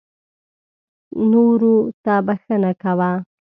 نورو 1.31 1.73
ته 2.03 2.13
بښنه 2.25 2.71
کوه. 2.81 3.11